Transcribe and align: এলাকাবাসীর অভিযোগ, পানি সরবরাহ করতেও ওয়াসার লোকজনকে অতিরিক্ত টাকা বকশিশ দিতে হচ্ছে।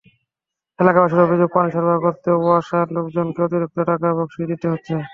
এলাকাবাসীর 0.79 1.25
অভিযোগ, 1.25 1.49
পানি 1.55 1.69
সরবরাহ 1.73 1.99
করতেও 2.05 2.37
ওয়াসার 2.39 2.87
লোকজনকে 2.95 3.39
অতিরিক্ত 3.43 3.77
টাকা 3.89 4.07
বকশিশ 4.17 4.45
দিতে 4.51 4.67
হচ্ছে। 4.71 4.93